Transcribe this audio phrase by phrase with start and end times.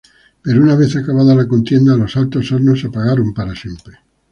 [0.41, 3.99] Pero una vez acabada la contienda los altos hornos se apagaron para siempre.